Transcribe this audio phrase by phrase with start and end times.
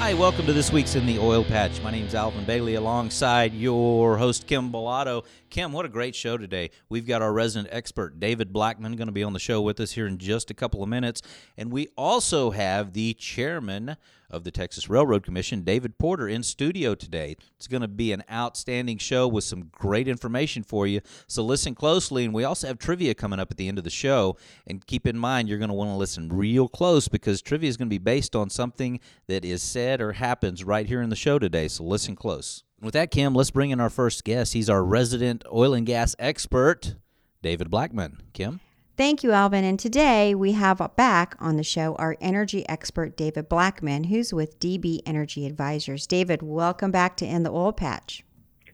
[0.00, 1.82] Hi, welcome to this week's In the Oil Patch.
[1.82, 5.24] My name is Alvin Bailey alongside your host, Kim Bellotto.
[5.50, 6.70] Kim, what a great show today.
[6.88, 9.92] We've got our resident expert, David Blackman, going to be on the show with us
[9.92, 11.20] here in just a couple of minutes.
[11.58, 13.96] And we also have the chairman
[14.30, 17.36] of the Texas Railroad Commission, David Porter, in studio today.
[17.56, 21.00] It's going to be an outstanding show with some great information for you.
[21.26, 22.24] So listen closely.
[22.24, 24.36] And we also have trivia coming up at the end of the show.
[24.66, 27.76] And keep in mind, you're going to want to listen real close because trivia is
[27.76, 31.16] going to be based on something that is said or happens right here in the
[31.16, 31.68] show today.
[31.68, 32.64] So listen close.
[32.80, 34.52] With that, Kim, let's bring in our first guest.
[34.52, 36.94] He's our resident oil and gas expert,
[37.42, 38.18] David Blackman.
[38.32, 38.60] Kim?
[38.98, 39.62] Thank you, Alvin.
[39.62, 44.58] And today we have back on the show our energy expert, David Blackman, who's with
[44.58, 46.04] DB Energy Advisors.
[46.04, 48.24] David, welcome back to In the Oil Patch.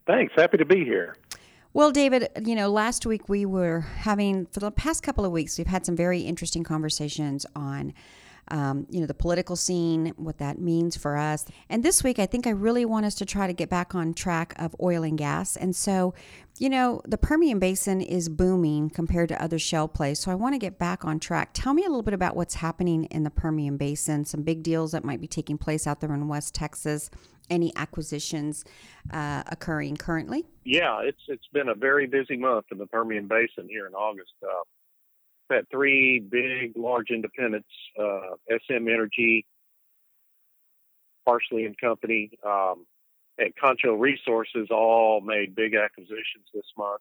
[0.07, 0.33] Thanks.
[0.35, 1.15] Happy to be here.
[1.75, 5.59] Well, David, you know, last week we were having, for the past couple of weeks,
[5.59, 7.93] we've had some very interesting conversations on
[8.49, 11.47] um, you know, the political scene, what that means for us.
[11.69, 14.15] And this week, I think I really want us to try to get back on
[14.15, 15.57] track of oil and gas.
[15.57, 16.15] And so,
[16.59, 20.21] you know, the Permian Basin is booming compared to other shale plays.
[20.21, 21.51] So I want to get back on track.
[21.53, 24.93] Tell me a little bit about what's happening in the Permian Basin, some big deals
[24.93, 27.11] that might be taking place out there in West Texas,
[27.51, 28.65] any acquisitions
[29.13, 30.45] uh, occurring currently?
[30.65, 34.33] Yeah, it's it's been a very busy month in the Permian Basin here in August.
[34.43, 34.63] Uh,
[35.51, 37.69] had three big, large independents,
[38.01, 39.47] uh, SM Energy,
[41.27, 42.87] Parsley and Company, um,
[43.39, 47.01] and Concho Resources all made big acquisitions this month.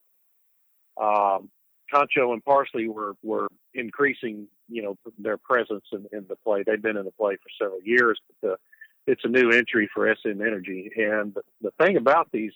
[1.00, 1.50] Um,
[1.92, 6.64] Concho and Parsley were, were increasing, you know, their presence in, in the play.
[6.66, 10.14] They've been in the play for several years, but the, it's a new entry for
[10.16, 10.90] SM Energy.
[10.96, 12.54] And the thing about these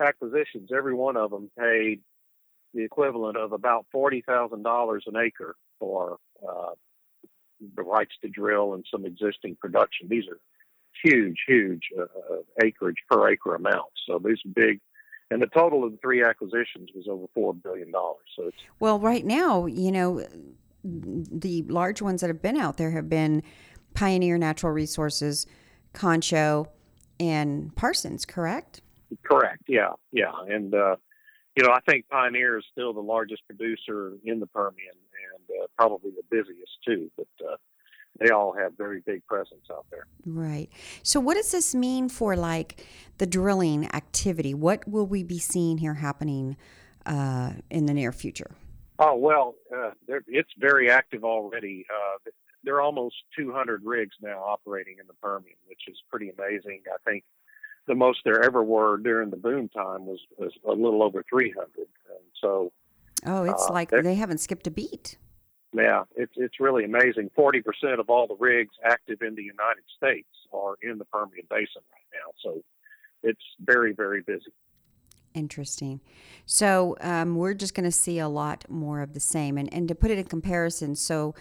[0.00, 2.00] acquisitions, every one of them paid
[2.76, 6.70] the equivalent of about forty thousand dollars an acre for uh,
[7.74, 10.08] the rights to drill and some existing production.
[10.08, 10.38] These are
[11.02, 13.96] huge, huge uh, acreage per acre amounts.
[14.06, 14.80] So these are big.
[15.30, 18.26] And the total of the three acquisitions was over four billion dollars.
[18.36, 20.24] So it's well, right now, you know,
[20.84, 23.42] the large ones that have been out there have been
[23.94, 25.46] Pioneer Natural Resources,
[25.94, 26.68] Concho,
[27.18, 28.24] and Parsons.
[28.24, 28.82] Correct?
[29.24, 29.62] Correct.
[29.66, 30.32] Yeah, yeah.
[30.48, 30.96] And uh,
[31.56, 35.66] you know, I think Pioneer is still the largest producer in the Permian and uh,
[35.76, 37.10] probably the busiest too.
[37.16, 37.56] But uh,
[38.20, 40.06] they all have very big presence out there.
[40.26, 40.68] Right.
[41.02, 42.86] So, what does this mean for like
[43.18, 44.52] the drilling activity?
[44.52, 46.56] What will we be seeing here happening
[47.06, 48.50] uh, in the near future?
[48.98, 51.86] Oh well, uh, it's very active already.
[51.90, 52.30] Uh,
[52.64, 56.82] there are almost 200 rigs now operating in the Permian, which is pretty amazing.
[56.92, 57.24] I think
[57.86, 61.68] the most there ever were during the boom time was, was a little over 300.
[61.76, 61.88] And
[62.40, 62.72] so,
[63.24, 65.16] oh, it's uh, like they haven't skipped a beat.
[65.72, 67.30] Yeah, it's it's really amazing.
[67.34, 71.44] Forty percent of all the rigs active in the United States are in the Permian
[71.50, 72.62] Basin right now, so
[73.22, 74.52] it's very very busy.
[75.34, 76.00] Interesting.
[76.46, 79.86] So um, we're just going to see a lot more of the same, and and
[79.88, 81.34] to put it in comparison, so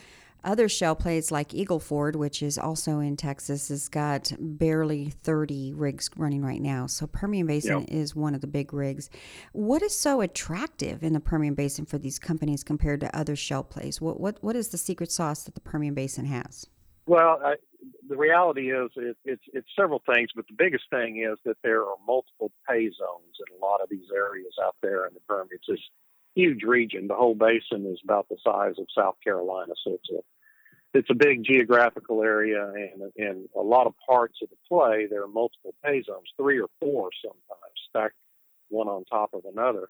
[0.46, 5.74] other shale plays like Eagle Ford, which is also in Texas, has got barely 30
[5.74, 6.88] rigs running right now.
[6.88, 7.90] So Permian Basin yep.
[7.90, 9.10] is one of the big rigs.
[9.52, 13.64] What is so attractive in the Permian Basin for these companies compared to other shale
[13.64, 14.00] plays?
[14.00, 16.68] What what what is the secret sauce that the Permian Basin has?
[17.08, 17.56] Well, I,
[18.08, 21.82] the reality is it, it's it's several things, but the biggest thing is that there
[21.82, 25.50] are multiple pay zones in a lot of these areas out there in the Permian.
[25.52, 25.80] It's this
[26.36, 27.08] huge region.
[27.08, 30.22] The whole basin is about the size of South Carolina, so it's a
[30.96, 35.24] it's a big geographical area, and in a lot of parts of the play, there
[35.24, 38.16] are multiple pay zones, three or four sometimes, stacked
[38.70, 39.90] one on top of another.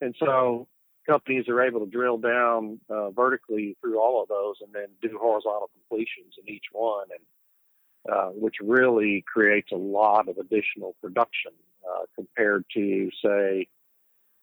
[0.00, 0.68] And so
[1.06, 5.18] companies are able to drill down uh, vertically through all of those and then do
[5.20, 11.52] horizontal completions in each one, and uh, which really creates a lot of additional production
[11.88, 13.66] uh, compared to, say,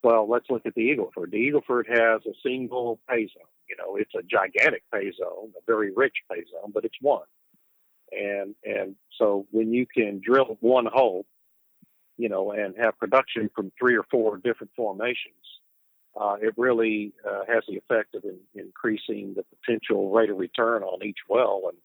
[0.05, 1.31] well, let's look at the Eagleford.
[1.31, 5.61] The Eagleford has a single pay zone you know, it's a gigantic pay zone, a
[5.65, 7.25] very rich pay zone, but it's one.
[8.11, 11.25] And and so when you can drill one hole,
[12.17, 15.35] you know, and have production from three or four different formations,
[16.19, 20.83] uh, it really uh, has the effect of in, increasing the potential rate of return
[20.83, 21.63] on each well.
[21.69, 21.77] And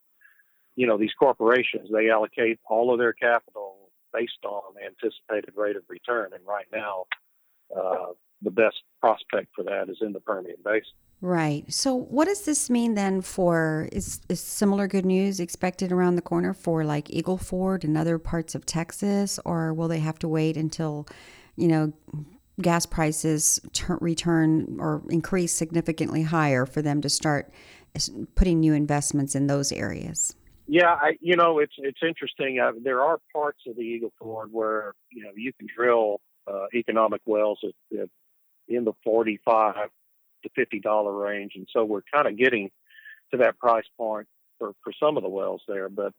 [0.76, 3.76] you know, these corporations they allocate all of their capital
[4.12, 6.32] based on anticipated rate of return.
[6.34, 7.06] And right now,
[7.76, 8.06] uh,
[8.43, 10.93] the best prospect for that is in the Permian Basin.
[11.22, 11.70] Right.
[11.70, 16.22] So, what does this mean then for is, is similar good news expected around the
[16.22, 20.28] corner for like Eagle Ford and other parts of Texas, or will they have to
[20.28, 21.06] wait until,
[21.56, 21.93] you know,
[22.62, 27.52] gas prices ter- return or increase significantly higher for them to start
[28.34, 30.34] putting new investments in those areas?
[30.67, 32.61] Yeah, I, you know, it's it's interesting.
[32.61, 36.20] Uh, there are parts of the Eagle Ford where you know you can drill
[36.50, 38.08] uh, economic wells at, at
[38.69, 39.88] in the forty-five
[40.43, 42.70] to fifty dollar range, and so we're kind of getting
[43.31, 44.26] to that price point
[44.58, 45.88] for for some of the wells there.
[45.88, 46.12] But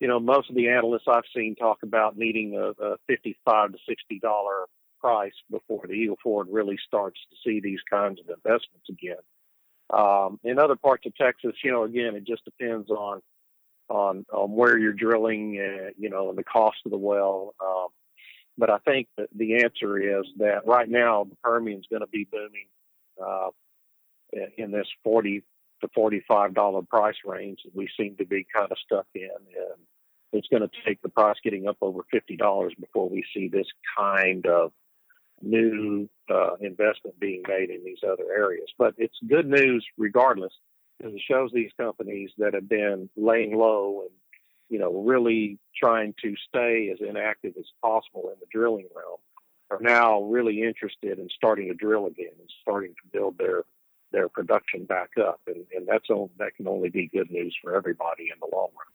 [0.00, 3.78] you know, most of the analysts I've seen talk about needing a, a fifty-five to
[3.88, 4.66] sixty dollar
[5.00, 9.16] price before the Eagle Ford really starts to see these kinds of investments again.
[9.92, 13.20] Um, in other parts of Texas, you know, again, it just depends on
[13.88, 17.54] on on where you're drilling, uh, you know, and the cost of the well.
[17.62, 17.88] Um,
[18.56, 22.08] but I think that the answer is that right now the Permian is going to
[22.08, 22.66] be booming
[23.22, 23.48] uh,
[24.56, 25.42] in this 40
[25.80, 29.80] to 45 dollar price range that we seem to be kind of stuck in, and
[30.32, 33.66] it's going to take the price getting up over 50 dollars before we see this
[33.96, 34.72] kind of
[35.42, 38.68] new uh, investment being made in these other areas.
[38.78, 40.52] But it's good news regardless,
[40.98, 44.10] because it shows these companies that have been laying low and
[44.68, 49.18] you know really trying to stay as inactive as possible in the drilling realm
[49.70, 53.64] are now really interested in starting to drill again and starting to build their
[54.14, 57.74] their production back up, and, and that's all, that can only be good news for
[57.74, 58.86] everybody in the long run.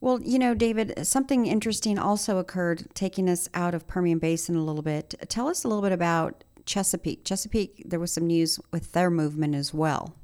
[0.00, 4.62] Well, you know, David, something interesting also occurred, taking us out of Permian Basin a
[4.62, 5.14] little bit.
[5.28, 7.24] Tell us a little bit about Chesapeake.
[7.24, 10.14] Chesapeake, there was some news with their movement as well.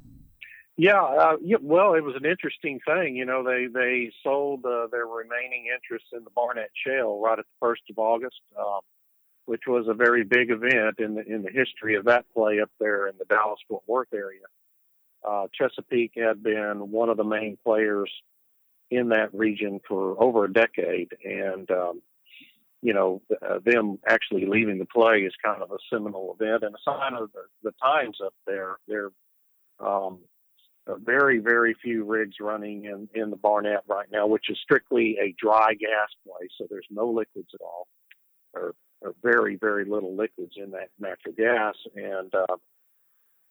[0.77, 3.15] Yeah, uh, yeah, well, it was an interesting thing.
[3.15, 7.45] You know, they they sold uh, their remaining interest in the Barnett Shale right at
[7.45, 8.41] the first of August.
[8.57, 8.81] Um,
[9.45, 12.71] which was a very big event in the in the history of that play up
[12.79, 14.45] there in the Dallas Fort Worth area.
[15.27, 18.11] Uh, Chesapeake had been one of the main players
[18.91, 22.01] in that region for over a decade, and um,
[22.81, 26.75] you know uh, them actually leaving the play is kind of a seminal event and
[26.75, 28.77] a sign of the, the times up there.
[28.87, 29.09] There
[29.79, 30.19] um,
[31.03, 35.33] very very few rigs running in in the Barnett right now, which is strictly a
[35.39, 37.87] dry gas play, so there's no liquids at all,
[38.53, 38.75] or
[39.23, 41.75] very, very little liquids in that natural gas.
[41.95, 42.55] And, uh,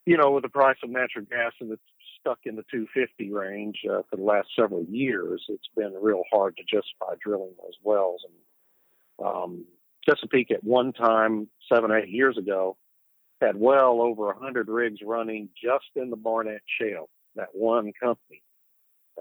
[0.06, 1.82] you know, with the price of natural gas and it's
[2.20, 6.56] stuck in the 250 range uh, for the last several years, it's been real hard
[6.56, 8.22] to justify drilling those wells.
[8.24, 9.64] And um,
[10.06, 12.76] Chesapeake at one time, seven, eight years ago,
[13.40, 18.42] had well over 100 rigs running just in the Barnett Shale, that one company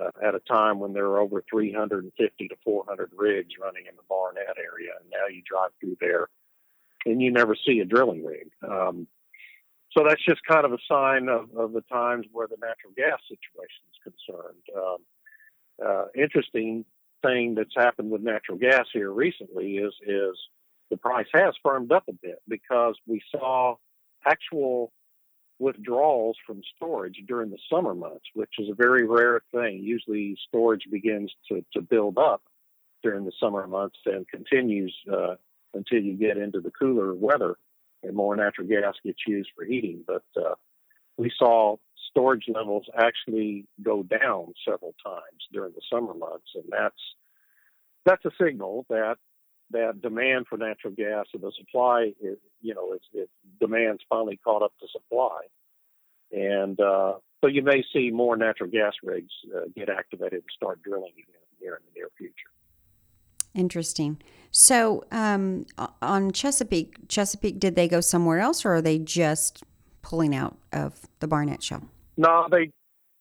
[0.01, 4.04] uh, at a time when there were over 350 to 400 rigs running in the
[4.10, 4.92] Barnett area.
[5.00, 6.27] And now you drive through there
[7.06, 8.50] and you never see a drilling rig.
[8.68, 9.07] Um,
[9.92, 13.19] so that's just kind of a sign of, of, the times where the natural gas
[13.27, 14.63] situation is concerned.
[14.75, 14.98] Um,
[15.86, 16.86] uh, interesting
[17.21, 20.36] thing that's happened with natural gas here recently is is
[20.89, 23.75] the price has firmed up a bit because we saw
[24.25, 24.92] actual
[25.63, 29.80] withdrawals from storage during the summer months, which is a very rare thing.
[29.81, 32.44] Usually, storage begins to, to build up
[33.01, 35.36] during the summer months and continues uh,
[35.74, 37.55] until you get into the cooler weather
[38.03, 40.03] and more natural gas gets used for heating.
[40.05, 40.55] But uh,
[41.17, 41.77] we saw
[42.10, 47.01] storage levels actually go down several times during the summer months, and that's
[48.05, 49.15] that's a signal that
[49.74, 54.39] that demand for natural gas and the supply, is, you know, it's, it demand's finally
[54.44, 55.42] caught up to supply,
[56.32, 60.82] and uh, so you may see more natural gas rigs uh, get activated and start
[60.82, 62.50] drilling again here in the near future.
[63.53, 64.22] Interesting.
[64.51, 65.65] So um,
[66.01, 69.63] on Chesapeake, Chesapeake, did they go somewhere else, or are they just
[70.01, 71.88] pulling out of the Barnett Shale?
[72.18, 72.72] No, they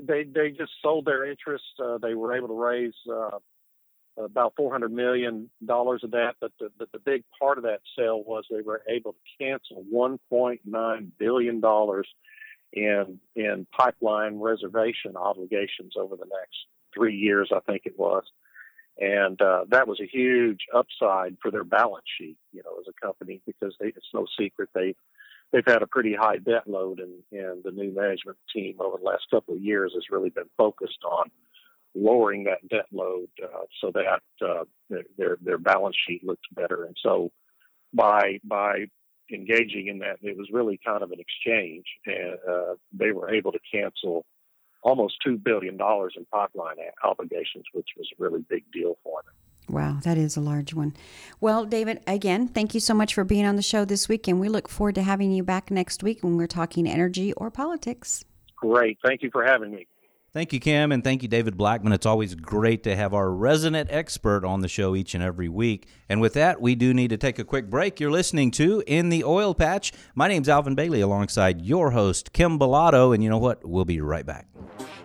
[0.03, 1.65] they they just sold their interest.
[1.83, 3.39] Uh, they were able to raise uh,
[4.17, 7.81] about four hundred million dollars of that, but the, the, the big part of that
[7.97, 12.09] sale was they were able to cancel one point nine billion dollars
[12.73, 16.57] in in pipeline reservation obligations over the next
[16.95, 18.25] three years, I think it was,
[18.99, 23.07] and uh, that was a huge upside for their balance sheet, you know, as a
[23.07, 24.95] company because they, it's no secret they
[25.53, 29.05] they've had a pretty high debt load, and and the new management team over the
[29.05, 31.31] last couple of years has really been focused on
[31.95, 34.65] lowering that debt load uh, so that uh,
[35.19, 36.85] their their balance sheet looks better.
[36.85, 37.31] And so
[37.93, 38.87] by by
[39.33, 43.53] engaging in that, it was really kind of an exchange, and uh, they were able
[43.53, 44.25] to cancel
[44.83, 49.35] almost two billion dollars in pipeline obligations, which was a really big deal for them.
[49.69, 50.95] Wow, that is a large one.
[51.41, 54.41] Well, David, again, thank you so much for being on the show this week, and
[54.41, 58.25] we look forward to having you back next week when we're talking energy or politics.
[58.57, 58.99] Great.
[59.05, 59.87] Thank you for having me.
[60.35, 61.93] Thank you, Kim, and thank you, David Blackman.
[61.93, 65.87] It's always great to have our resident expert on the show each and every week.
[66.09, 68.01] And with that, we do need to take a quick break.
[68.01, 69.93] You're listening to In the Oil Patch.
[70.15, 73.15] My name's Alvin Bailey alongside your host, Kim Bellotto.
[73.15, 73.63] And you know what?
[73.63, 74.47] We'll be right back.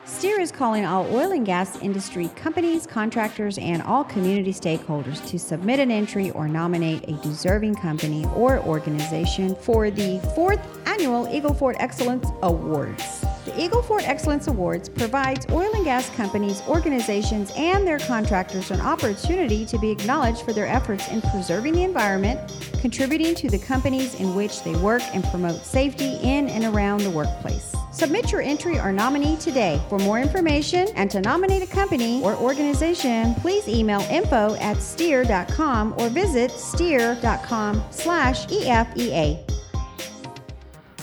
[0.05, 5.38] STEER is calling all oil and gas industry companies, contractors, and all community stakeholders to
[5.38, 11.53] submit an entry or nominate a deserving company or organization for the fourth annual Eagle
[11.53, 13.25] Ford Excellence Awards.
[13.48, 18.82] The Eagle Ford Excellence Awards provides oil and gas companies, organizations, and their contractors an
[18.82, 22.42] opportunity to be acknowledged for their efforts in preserving the environment,
[22.82, 27.10] contributing to the companies in which they work, and promote safety in and around the
[27.10, 27.74] workplace.
[27.94, 29.82] Submit your entry or nominee today.
[29.88, 35.96] For more information and to nominate a company or organization, please email info at steer.com
[35.98, 39.57] or visit steer.com slash EFEA.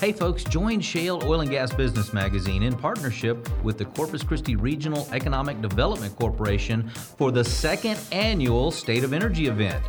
[0.00, 4.56] Hey folks, join Shale Oil and Gas Business Magazine in partnership with the Corpus Christi
[4.56, 9.82] Regional Economic Development Corporation for the second annual State of Energy event.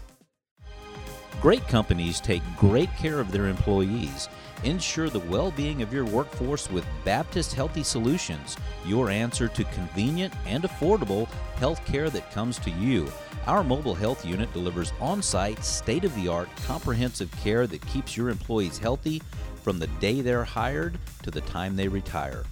[1.42, 4.28] Great companies take great care of their employees.
[4.64, 10.34] Ensure the well being of your workforce with Baptist Healthy Solutions, your answer to convenient
[10.46, 13.12] and affordable health care that comes to you.
[13.46, 18.18] Our mobile health unit delivers on site, state of the art, comprehensive care that keeps
[18.18, 19.22] your employees healthy
[19.62, 22.44] from the day they're hired to the time they retire.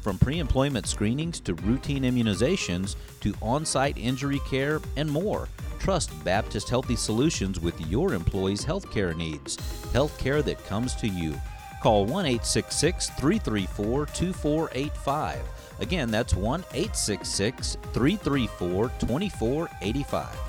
[0.00, 5.48] From pre employment screenings to routine immunizations to on site injury care and more.
[5.78, 9.56] Trust Baptist Healthy Solutions with your employees' healthcare needs.
[9.92, 11.34] Healthcare that comes to you.
[11.82, 15.40] Call 1 334 2485.
[15.80, 20.47] Again, that's 1 334 2485.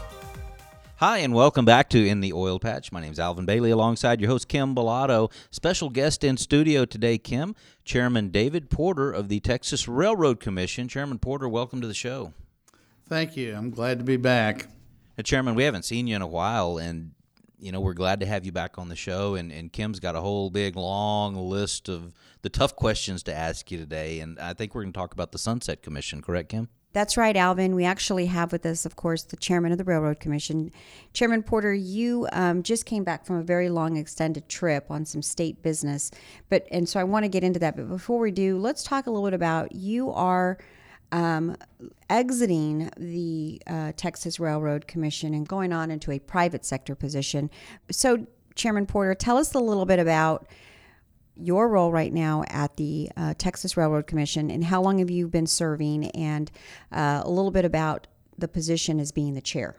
[1.00, 2.92] Hi, and welcome back to In the Oil Patch.
[2.92, 5.32] My name is Alvin Bailey alongside your host, Kim Bellotto.
[5.50, 10.90] Special guest in studio today, Kim, Chairman David Porter of the Texas Railroad Commission.
[10.90, 12.34] Chairman Porter, welcome to the show.
[13.08, 13.56] Thank you.
[13.56, 14.68] I'm glad to be back.
[15.18, 17.12] Now, Chairman, we haven't seen you in a while, and
[17.58, 19.36] you know we're glad to have you back on the show.
[19.36, 23.72] And, and Kim's got a whole big long list of the tough questions to ask
[23.72, 26.22] you today, and I think we're going to talk about the Sunset Commission.
[26.22, 26.68] Correct, Kim?
[26.92, 27.76] That's right, Alvin.
[27.76, 30.72] We actually have with us, of course, the chairman of the Railroad Commission.
[31.14, 35.22] Chairman Porter, you um, just came back from a very long extended trip on some
[35.22, 36.10] state business.
[36.50, 37.76] But and so I want to get into that.
[37.76, 40.58] But before we do, let's talk a little bit about you are
[41.12, 41.56] um,
[42.10, 47.52] exiting the uh, Texas Railroad Commission and going on into a private sector position.
[47.92, 50.48] So, Chairman Porter, tell us a little bit about
[51.40, 55.28] your role right now at the uh, Texas Railroad Commission and how long have you
[55.28, 56.52] been serving, and
[56.92, 59.76] uh, a little bit about the position as being the chair.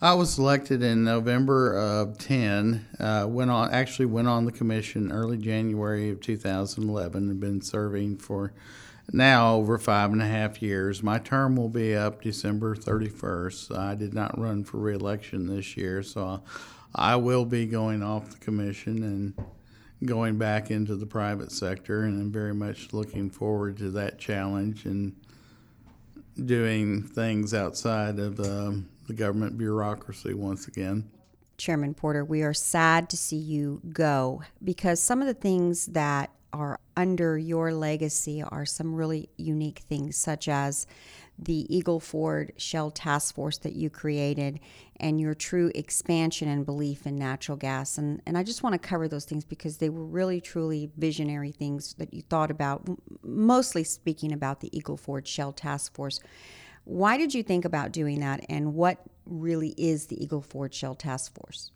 [0.00, 2.86] I was elected in November of 10.
[2.98, 8.18] Uh, went on actually went on the commission early January of 2011 and been serving
[8.18, 8.52] for
[9.12, 11.02] now over five and a half years.
[11.02, 13.76] My term will be up December 31st.
[13.78, 16.42] I did not run for reelection this year, so
[16.94, 19.34] I will be going off the commission and
[20.06, 22.02] going back into the private sector.
[22.02, 25.14] And I'm very much looking forward to that challenge and
[26.44, 31.10] doing things outside of um, the government bureaucracy once again.
[31.56, 36.30] Chairman Porter, we are sad to see you go because some of the things that
[36.52, 40.86] are under your legacy are some really unique things, such as
[41.38, 44.60] the Eagle Ford Shale Task Force that you created
[45.00, 47.98] and your true expansion and belief in natural gas.
[47.98, 51.50] And, and I just want to cover those things because they were really, truly visionary
[51.50, 52.88] things that you thought about,
[53.22, 56.20] mostly speaking about the Eagle Ford Shale Task Force.
[56.84, 60.94] Why did you think about doing that, and what really is the Eagle Ford Shale
[60.94, 61.70] Task Force?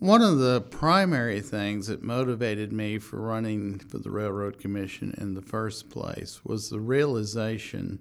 [0.00, 5.34] One of the primary things that motivated me for running for the Railroad Commission in
[5.34, 7.98] the first place was the realization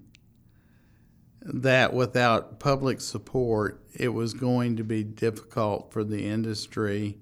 [1.41, 7.17] that without public support, it was going to be difficult for the industry,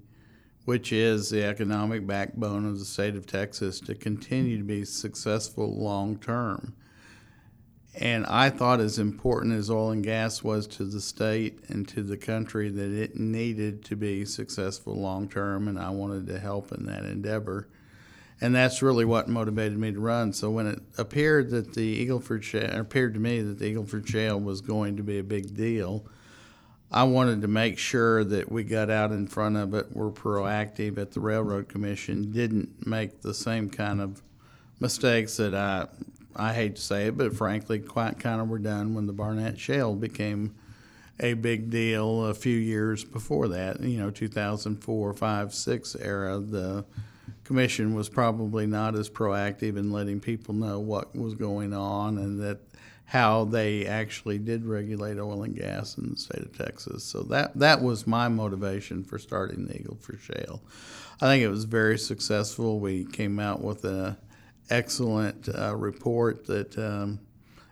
[0.66, 5.74] which is the economic backbone of the state of Texas, to continue to be successful
[5.74, 6.74] long term.
[7.98, 12.02] And I thought, as important as oil and gas was to the state and to
[12.02, 16.72] the country, that it needed to be successful long term, and I wanted to help
[16.72, 17.68] in that endeavor.
[18.38, 20.34] And that's really what motivated me to run.
[20.34, 24.38] So when it appeared that the Eagleford Shale, appeared to me that the Eagleford Shale
[24.38, 26.06] was going to be a big deal,
[26.92, 30.98] I wanted to make sure that we got out in front of it, were proactive
[30.98, 34.22] at the Railroad Commission, didn't make the same kind of
[34.80, 35.86] mistakes that I
[36.36, 39.58] I hate to say it, but frankly, quite kind of were done when the Barnett
[39.58, 40.54] Shale became
[41.18, 43.80] a big deal a few years before that.
[43.80, 46.84] You know, 2004, 5, 6 era, the
[47.44, 52.40] commission was probably not as proactive in letting people know what was going on and
[52.40, 52.58] that
[53.06, 57.04] how they actually did regulate oil and gas in the state of Texas.
[57.04, 60.60] So that that was my motivation for starting the Eagle Ford Shale.
[61.20, 62.80] I think it was very successful.
[62.80, 64.18] We came out with a
[64.70, 67.20] excellent uh, report that um,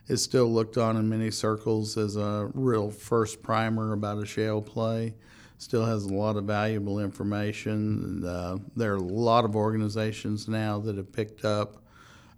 [0.08, 4.60] is still looked on in many circles as a real first primer about a shale
[4.60, 5.14] play.
[5.58, 8.24] Still has a lot of valuable information.
[8.24, 11.76] Uh, there are a lot of organizations now that have picked up.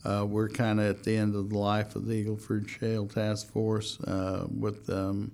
[0.05, 3.51] Uh, we're kind of at the end of the life of the Eagleford Shale Task
[3.51, 5.33] Force uh, with um,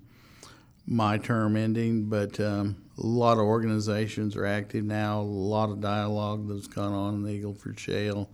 [0.87, 5.21] my term ending, but um, a lot of organizations are active now.
[5.21, 8.31] A lot of dialogue that's gone on in the Eagleford Shale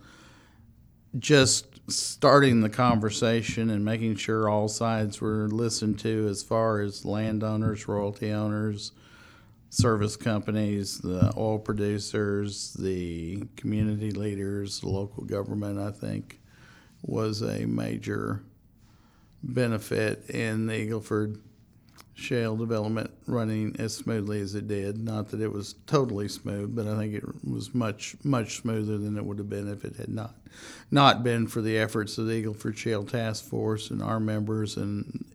[1.17, 7.05] just starting the conversation and making sure all sides were listened to as far as
[7.05, 8.91] landowners, royalty owners,
[9.69, 16.39] service companies, the oil producers, the community leaders, the local government, I think,
[17.01, 18.43] was a major
[19.41, 21.39] benefit in the Eagleford
[22.19, 24.97] shale development running as smoothly as it did.
[24.97, 29.17] Not that it was totally smooth, but I think it was much much smoother than
[29.17, 30.35] it would have been if it had not
[30.91, 35.25] not been for the efforts of the Eagleford Shale Task Force and our members and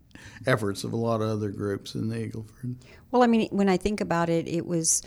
[0.47, 2.77] efforts of a lot of other groups in the Eagleford.
[3.11, 5.03] Well, I mean, when I think about it, it was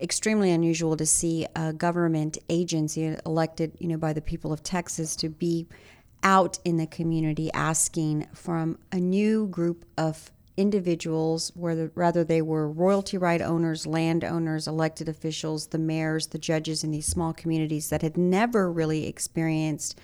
[0.00, 5.14] extremely unusual to see a government agency elected, you know, by the people of Texas
[5.16, 5.66] to be
[6.22, 12.68] out in the community asking from a new group of individuals, whether rather they were
[12.70, 18.02] royalty right owners, landowners, elected officials, the mayors, the judges in these small communities that
[18.02, 19.98] had never really experienced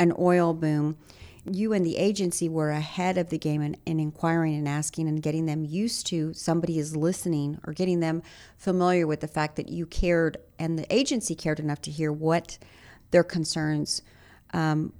[0.00, 0.98] an oil boom.
[1.48, 5.22] You and the agency were ahead of the game in, in inquiring and asking and
[5.22, 8.22] getting them used to somebody is listening or getting them
[8.58, 12.58] familiar with the fact that you cared and the agency cared enough to hear what
[13.12, 14.02] their concerns
[14.52, 14.92] um,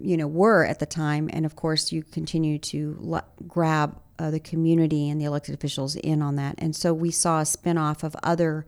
[0.00, 4.40] you know were at the time and of course you continue to grab uh, the
[4.40, 6.54] community and the elected officials in on that.
[6.58, 8.66] And so we saw a spinoff of other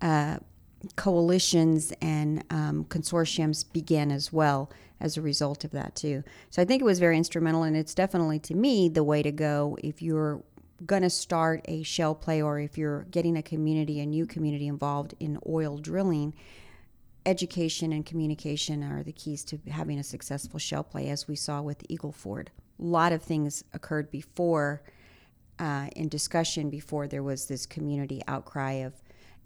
[0.00, 0.38] uh,
[0.96, 6.22] coalitions and um, consortiums begin as well as a result of that too.
[6.50, 9.32] So I think it was very instrumental, and it's definitely to me the way to
[9.32, 10.42] go if you're
[10.86, 14.66] going to start a shale play or if you're getting a community, a new community
[14.66, 16.32] involved in oil drilling.
[17.26, 21.60] Education and communication are the keys to having a successful shale play, as we saw
[21.60, 24.82] with Eagleford a lot of things occurred before
[25.58, 28.94] uh, in discussion before there was this community outcry of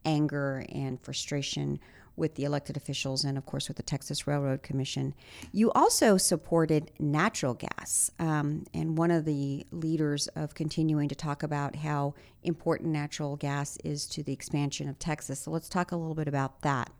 [0.04, 1.80] anger and frustration
[2.16, 5.14] with the elected officials and, of course, with the Texas Railroad Commission.
[5.50, 11.42] You also supported natural gas, um, and one of the leaders of continuing to talk
[11.42, 15.40] about how important natural gas is to the expansion of Texas.
[15.40, 16.90] So let's talk a little bit about that.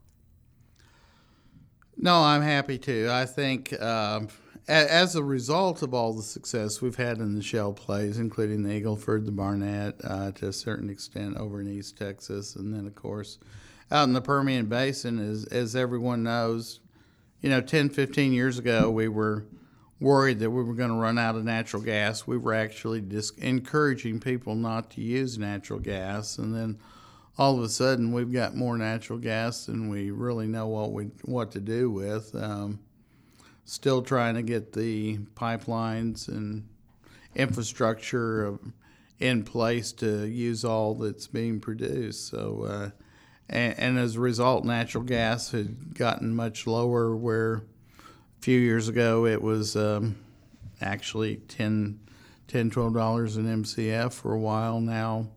[1.97, 3.09] No, I'm happy to.
[3.13, 3.81] I think.
[3.81, 4.29] Um,
[4.67, 8.81] as a result of all the success we've had in the shale plays, including the
[8.81, 12.95] Eagleford, the Barnett, uh, to a certain extent over in East Texas, and then of
[12.95, 13.39] course
[13.91, 16.81] out in the Permian Basin, as as everyone knows,
[17.41, 19.47] you know, 10, 15 years ago we were
[20.01, 22.27] worried that we were going to run out of natural gas.
[22.27, 26.79] We were actually just encouraging people not to use natural gas, and then
[27.37, 31.05] all of a sudden we've got more natural gas than we really know what we
[31.25, 32.35] what to do with.
[32.35, 32.81] Um,
[33.65, 36.69] still trying to get the pipelines and
[37.35, 38.59] infrastructure
[39.19, 42.29] in place to use all that's being produced.
[42.29, 42.91] So, uh,
[43.49, 47.15] and, and, as a result, natural gas had gotten much lower.
[47.15, 50.17] Where a few years ago it was um,
[50.81, 52.01] actually 10
[52.49, 54.81] $10, $12 an MCF for a while.
[54.81, 55.29] Now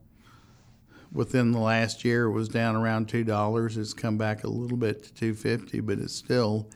[1.11, 3.77] within the last year it was down around two dollars.
[3.77, 6.69] It's come back a little bit to two fifty, but it's still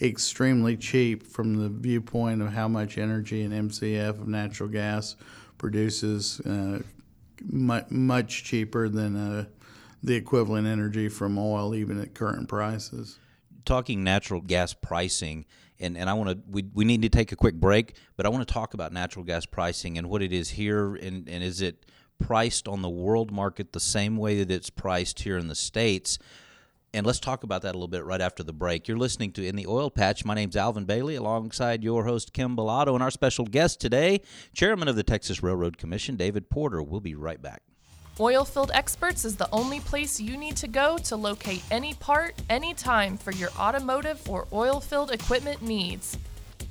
[0.00, 5.16] extremely cheap from the viewpoint of how much energy an MCF of natural gas
[5.58, 6.40] produces.
[6.40, 6.80] Uh,
[7.50, 9.44] much, cheaper than uh,
[10.02, 13.18] the equivalent energy from oil, even at current prices.
[13.64, 15.44] Talking natural gas pricing,
[15.78, 18.28] and, and I want to we, we need to take a quick break, but I
[18.28, 21.60] want to talk about natural gas pricing and what it is here, and, and is
[21.60, 21.86] it
[22.18, 26.18] priced on the world market the same way that it's priced here in the states?
[26.98, 28.88] And let's talk about that a little bit right after the break.
[28.88, 30.24] You're listening to In the Oil Patch.
[30.24, 34.20] My name's Alvin Bailey, alongside your host, Kim Bellotto, and our special guest today,
[34.52, 36.82] Chairman of the Texas Railroad Commission, David Porter.
[36.82, 37.62] We'll be right back.
[38.16, 43.16] Oilfield Experts is the only place you need to go to locate any part, anytime
[43.16, 46.18] for your automotive or oilfield equipment needs.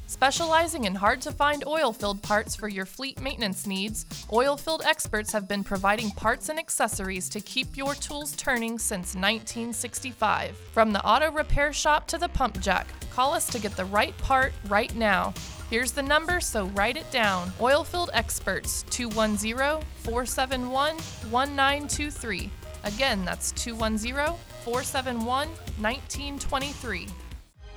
[0.10, 5.50] Specializing in hard to find oilfield parts for your fleet maintenance needs, Oilfield Experts have
[5.50, 10.56] been providing parts and accessories to keep your tools turning since 1965.
[10.72, 14.18] From the auto repair shop to the pump jack, call us to get the right
[14.20, 15.34] part right now.
[15.70, 17.50] Here's the number, so write it down.
[17.60, 22.50] Oilfield Experts 210 471 1923.
[22.86, 24.16] Again, that's 210
[24.64, 27.08] 471 1923.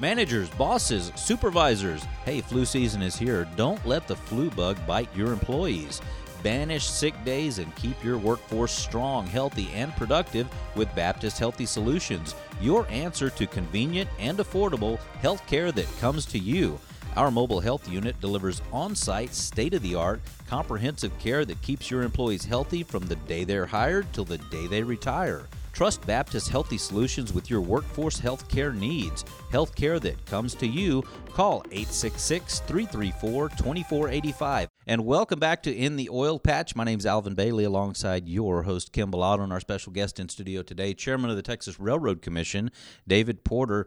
[0.01, 3.47] Managers, bosses, supervisors, hey, flu season is here.
[3.55, 6.01] Don't let the flu bug bite your employees.
[6.43, 12.35] Banish sick days and keep your workforce strong, healthy, and productive with Baptist Healthy Solutions,
[12.63, 16.81] your answer to convenient and affordable health care that comes to you.
[17.15, 21.91] Our mobile health unit delivers on site, state of the art, comprehensive care that keeps
[21.91, 25.47] your employees healthy from the day they're hired till the day they retire.
[25.73, 29.25] Trust Baptist Healthy Solutions with your workforce health care needs.
[29.51, 31.03] Health care that comes to you.
[31.33, 34.69] Call 866 334 2485.
[34.87, 36.75] And welcome back to In the Oil Patch.
[36.75, 40.29] My name is Alvin Bailey alongside your host, Kim Bellotto, and our special guest in
[40.29, 42.71] studio today, Chairman of the Texas Railroad Commission,
[43.07, 43.87] David Porter.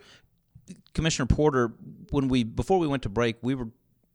[0.94, 1.74] Commissioner Porter,
[2.12, 3.68] when we before we went to break, we were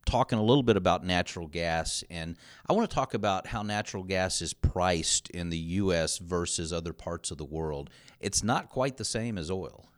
[0.08, 2.36] talking a little bit about natural gas, and
[2.68, 6.16] I want to talk about how natural gas is priced in the U.S.
[6.18, 7.90] versus other parts of the world.
[8.18, 9.90] It's not quite the same as oil.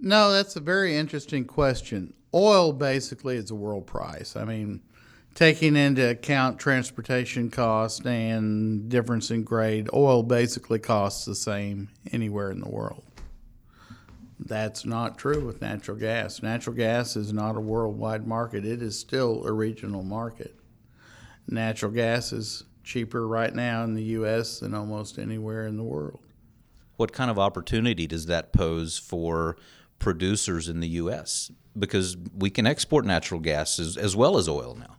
[0.00, 2.14] No, that's a very interesting question.
[2.34, 4.34] Oil basically is a world price.
[4.34, 4.82] I mean,
[5.36, 12.50] taking into account transportation cost and difference in grade, oil basically costs the same anywhere
[12.50, 13.04] in the world.
[14.46, 16.42] That's not true with natural gas.
[16.42, 20.56] Natural gas is not a worldwide market, it is still a regional market.
[21.48, 24.60] Natural gas is cheaper right now in the U.S.
[24.60, 26.24] than almost anywhere in the world.
[26.96, 29.56] What kind of opportunity does that pose for
[29.98, 31.50] producers in the U.S.?
[31.78, 34.96] Because we can export natural gas as, as well as oil now.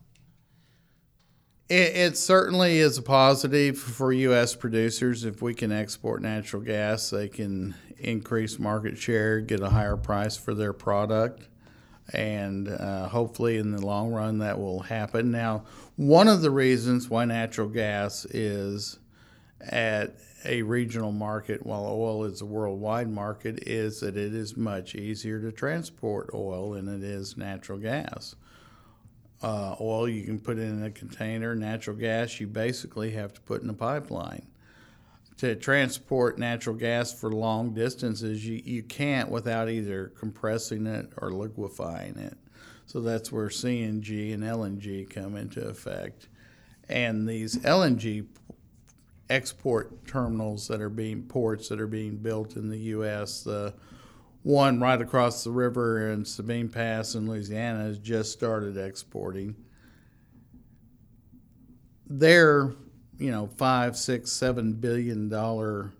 [1.70, 4.54] It, it, certainly is a positive for U.S.
[4.54, 5.24] producers.
[5.24, 7.74] If we can export natural gas, they can
[8.04, 11.48] increase market share, get a higher price for their product,
[12.12, 15.32] and uh, hopefully in the long run that will happen.
[15.32, 15.64] Now,
[15.96, 19.00] one of the reasons why natural gas is
[19.62, 24.94] at a regional market while oil is a worldwide market is that it is much
[24.96, 28.36] easier to transport oil than it is natural gas.
[29.42, 33.62] Uh, oil you can put in a container, natural gas you basically have to put
[33.62, 34.46] in a pipeline
[35.44, 41.32] to transport natural gas for long distances, you, you can't without either compressing it or
[41.32, 42.38] liquefying it.
[42.86, 46.30] So that's where CNG and LNG come into effect.
[46.88, 48.26] And these LNG
[49.30, 53.44] export terminals that are being ports that are being built in the U.S.
[53.44, 53.74] The
[54.44, 59.58] one right across the river in Sabine Pass in Louisiana has just started exporting.
[62.08, 62.76] They're
[63.18, 65.92] you know five, six, seven billion dollar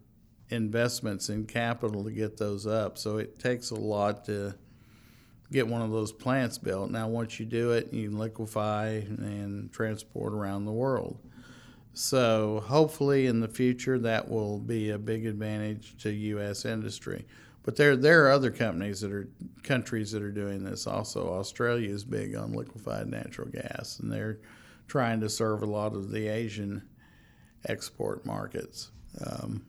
[0.50, 2.98] investments in capital to get those up.
[2.98, 4.56] So it takes a lot to
[5.52, 6.92] get one of those plants built.
[6.92, 11.18] Now, once you do it, you can liquefy and transport around the world.
[11.94, 16.66] So hopefully in the future that will be a big advantage to U.S.
[16.66, 17.26] industry.
[17.62, 19.30] But there there are other companies that are
[19.62, 21.34] countries that are doing this also.
[21.34, 24.40] Australia is big on liquefied natural gas, and they're
[24.88, 26.84] trying to serve a lot of the Asian
[27.66, 28.92] export markets.
[29.26, 29.66] Um,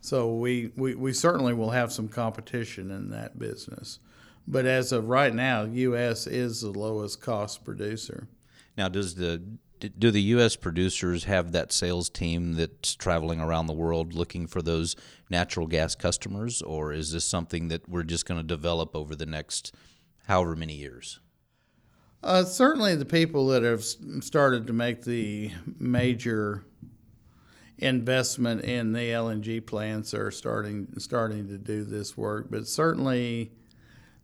[0.00, 3.98] so we, we, we certainly will have some competition in that business.
[4.46, 6.26] But as of right now, U.S.
[6.26, 8.28] is the lowest cost producer.
[8.76, 9.42] Now, does the
[9.78, 10.56] do the U.S.
[10.56, 14.96] producers have that sales team that's traveling around the world looking for those
[15.30, 19.26] natural gas customers, or is this something that we're just going to develop over the
[19.26, 19.72] next
[20.26, 21.20] however many years?
[22.22, 26.64] Uh, certainly, the people that have started to make the major
[27.78, 32.48] investment in the LNG plants are starting starting to do this work.
[32.50, 33.52] But certainly,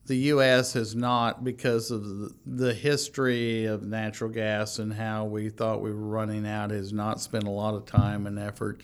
[0.07, 0.75] the U.S.
[0.75, 5.97] has not, because of the, history of natural gas and how we thought we were
[5.97, 8.83] running out, has not spent a lot of time and effort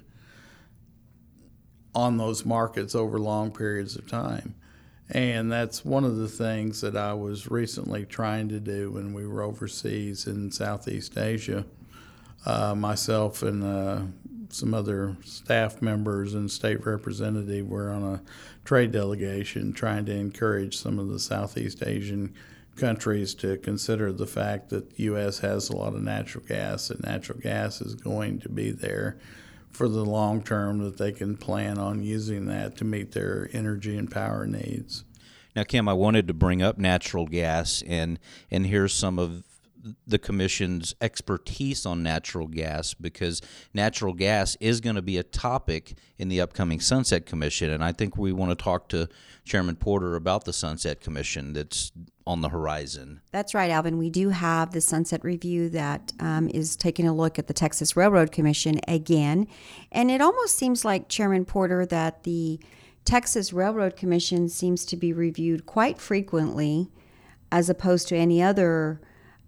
[1.95, 4.55] on those markets over long periods of time.
[5.11, 9.27] And that's one of the things that I was recently trying to do when we
[9.27, 11.67] were overseas in Southeast Asia.
[12.47, 14.01] Uh, myself and uh,
[14.53, 18.23] some other staff members and state representative were on a
[18.65, 22.35] trade delegation trying to encourage some of the Southeast Asian
[22.77, 25.41] countries to consider the fact that the U.S.
[25.41, 29.19] has a lot of natural gas and natural gas is going to be there
[29.71, 33.97] for the long term that they can plan on using that to meet their energy
[33.97, 35.05] and power needs.
[35.55, 38.19] Now, Kim, I wanted to bring up natural gas and
[38.51, 39.45] and here's some of
[40.07, 43.41] the commission's expertise on natural gas because
[43.73, 47.93] natural gas is going to be a topic in the upcoming Sunset Commission, and I
[47.93, 49.09] think we want to talk to
[49.45, 51.93] Chairman Porter about the Sunset Commission that's
[52.27, 53.21] on the horizon.
[53.33, 53.99] That's right, Alvin.
[53.99, 57.97] We do have the Sunset Review that um, is taking a look at the Texas
[57.97, 59.49] Railroad Commission again,
[59.91, 62.61] and it almost seems like Chairman Porter that the
[63.05, 66.91] Texas Railroad Commission seems to be reviewed quite frequently,
[67.51, 69.01] as opposed to any other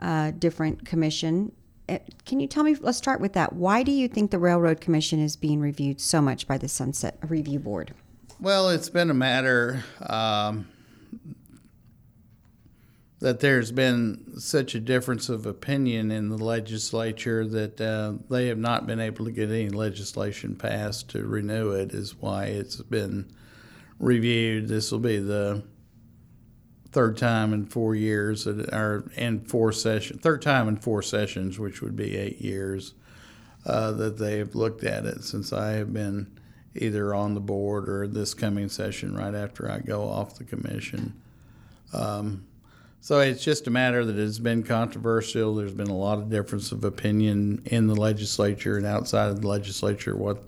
[0.02, 1.52] uh, different commission.
[1.88, 2.74] Uh, can you tell me?
[2.74, 3.52] Let's start with that.
[3.52, 7.18] Why do you think the Railroad Commission is being reviewed so much by the Sunset
[7.26, 7.94] Review Board?
[8.40, 10.66] Well, it's been a matter um,
[13.20, 18.58] that there's been such a difference of opinion in the legislature that uh, they have
[18.58, 23.32] not been able to get any legislation passed to renew it, is why it's been
[24.00, 24.66] reviewed.
[24.66, 25.62] This will be the
[26.92, 31.80] third time in four years, or in four sessions, third time in four sessions, which
[31.80, 32.94] would be eight years,
[33.66, 36.26] uh, that they've looked at it since I have been
[36.74, 41.14] either on the board or this coming session right after I go off the commission.
[41.92, 42.44] Um,
[43.00, 45.54] so it's just a matter that it's been controversial.
[45.56, 49.48] There's been a lot of difference of opinion in the legislature and outside of the
[49.48, 50.44] legislature what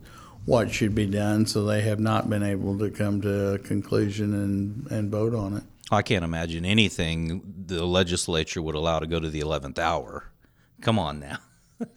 [0.46, 1.46] what should be done.
[1.46, 5.56] So they have not been able to come to a conclusion and, and vote on
[5.56, 5.62] it.
[5.90, 10.32] I can't imagine anything the legislature would allow to go to the 11th hour.
[10.80, 11.38] Come on now.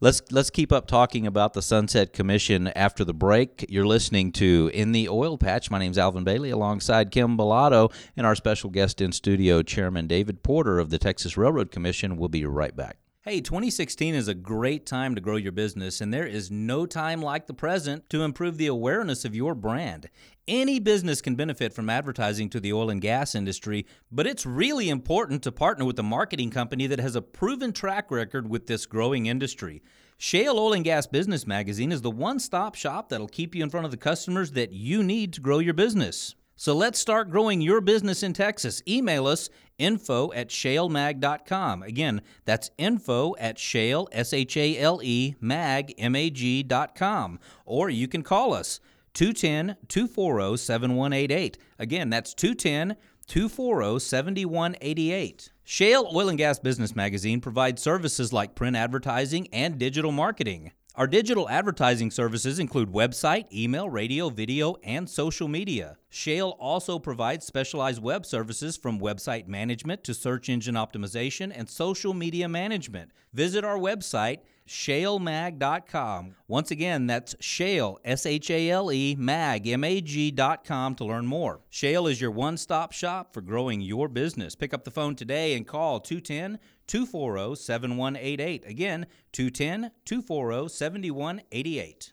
[0.00, 3.64] let's let's keep up talking about the Sunset Commission after the break.
[3.68, 5.70] You're listening to In the Oil Patch.
[5.70, 10.06] My name is Alvin Bailey alongside Kim Bellotto and our special guest in studio, Chairman
[10.06, 12.16] David Porter of the Texas Railroad Commission.
[12.16, 12.98] We'll be right back.
[13.26, 17.22] Hey, 2016 is a great time to grow your business, and there is no time
[17.22, 20.10] like the present to improve the awareness of your brand.
[20.46, 24.90] Any business can benefit from advertising to the oil and gas industry, but it's really
[24.90, 28.84] important to partner with a marketing company that has a proven track record with this
[28.84, 29.82] growing industry.
[30.18, 33.70] Shale Oil and Gas Business Magazine is the one stop shop that'll keep you in
[33.70, 36.34] front of the customers that you need to grow your business.
[36.56, 38.82] So let's start growing your business in Texas.
[38.86, 41.82] Email us info at shalemag.com.
[41.82, 47.40] Again, that's info at shale, S H A L E, mag, M A G.com.
[47.64, 48.80] Or you can call us
[49.14, 51.58] 210 240 7188.
[51.78, 55.50] Again, that's 210 240 7188.
[55.64, 60.72] Shale Oil and Gas Business Magazine provides services like print advertising and digital marketing.
[60.96, 65.96] Our digital advertising services include website, email, radio, video, and social media.
[66.08, 72.14] Shale also provides specialized web services from website management to search engine optimization and social
[72.14, 73.10] media management.
[73.32, 76.36] Visit our website, shalemag.com.
[76.46, 81.26] Once again, that's shale, S H A L E, mag, M A G.com to learn
[81.26, 81.60] more.
[81.70, 84.54] Shale is your one stop shop for growing your business.
[84.54, 88.64] Pick up the phone today and call 210 240 7188.
[88.66, 92.12] Again, 210 240 7188.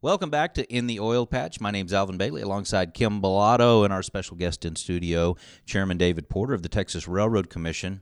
[0.00, 1.60] Welcome back to In the Oil Patch.
[1.60, 5.98] My name is Alvin Bailey alongside Kim Bellotto and our special guest in studio, Chairman
[5.98, 8.00] David Porter of the Texas Railroad Commission.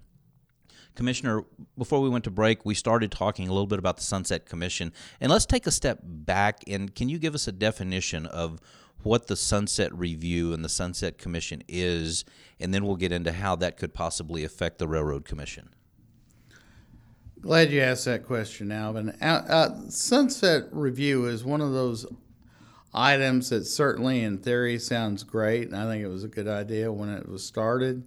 [0.95, 1.45] Commissioner,
[1.79, 4.93] before we went to break, we started talking a little bit about the Sunset Commission.
[5.21, 8.61] And let's take a step back and can you give us a definition of
[9.03, 12.25] what the Sunset Review and the Sunset Commission is?
[12.59, 15.71] And then we'll get into how that could possibly affect the Railroad Commission.
[17.47, 19.11] Glad you asked that question, Alvin.
[19.23, 22.05] Uh, uh, Sunset Review is one of those
[22.93, 26.91] items that certainly in theory sounds great, and I think it was a good idea
[26.91, 28.03] when it was started.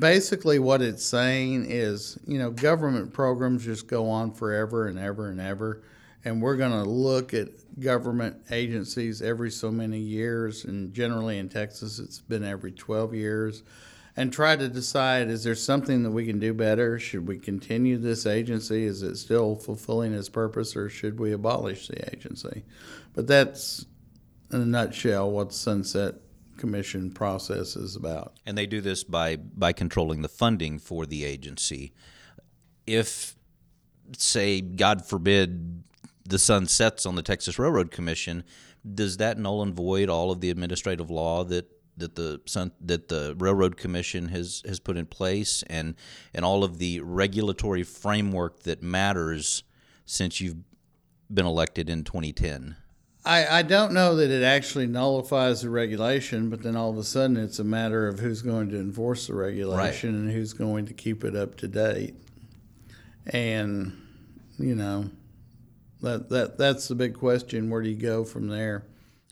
[0.00, 5.28] Basically, what it's saying is, you know, government programs just go on forever and ever
[5.28, 5.84] and ever,
[6.24, 11.48] and we're going to look at government agencies every so many years, and generally in
[11.48, 13.62] Texas, it's been every 12 years
[14.16, 16.98] and try to decide is there something that we can do better?
[16.98, 18.84] Should we continue this agency?
[18.84, 22.64] Is it still fulfilling its purpose, or should we abolish the agency?
[23.14, 23.86] But that's,
[24.52, 26.14] in a nutshell, what Sunset
[26.56, 28.34] Commission process is about.
[28.46, 31.92] And they do this by by controlling the funding for the agency.
[32.86, 33.34] If,
[34.16, 35.82] say, God forbid,
[36.24, 38.44] the sun sets on the Texas Railroad Commission,
[38.94, 42.40] does that null and void all of the administrative law that that the
[42.80, 45.94] that the Railroad Commission has has put in place and
[46.32, 49.62] and all of the regulatory framework that matters
[50.06, 50.56] since you've
[51.32, 52.76] been elected in 2010?
[53.26, 57.02] I, I don't know that it actually nullifies the regulation, but then all of a
[57.04, 60.18] sudden it's a matter of who's going to enforce the regulation Right.
[60.20, 62.14] and who's going to keep it up to date.
[63.26, 63.98] And
[64.58, 65.10] you know,
[66.02, 67.70] that that that's the big question.
[67.70, 68.84] Where do you go from there?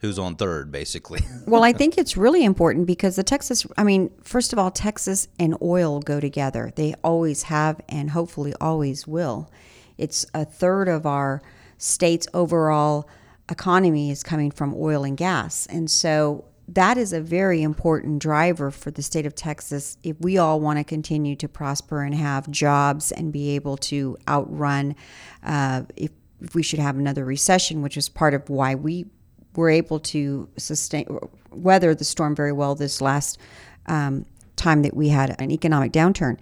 [0.02, 1.20] Who's on third, basically?
[1.46, 5.28] Well, I think it's really important because the Texas, I mean, first of all, Texas
[5.38, 6.72] and oil go together.
[6.74, 9.50] They always have and hopefully always will.
[9.98, 11.42] It's a third of our
[11.78, 13.08] state's overall
[13.50, 15.66] economy is coming from oil and gas.
[15.66, 20.38] And so that is a very important driver for the state of Texas if we
[20.38, 24.94] all want to continue to prosper and have jobs and be able to outrun
[25.42, 26.10] uh, if,
[26.40, 29.06] if we should have another recession, which is part of why we
[29.54, 31.06] were able to sustain
[31.50, 33.38] weather the storm very well this last
[33.86, 34.24] um,
[34.56, 36.38] time that we had an economic downturn.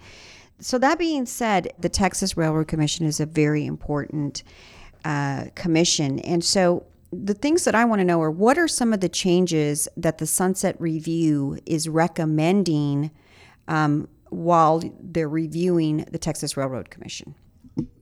[0.59, 4.43] So that being said, the Texas Railroad Commission is a very important
[5.03, 8.93] uh, commission, and so the things that I want to know are what are some
[8.93, 13.11] of the changes that the Sunset Review is recommending
[13.67, 17.35] um, while they're reviewing the Texas Railroad Commission.